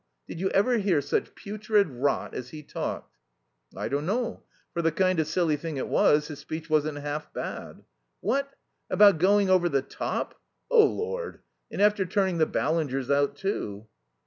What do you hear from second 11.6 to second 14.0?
And after turning the Ballingers out, too."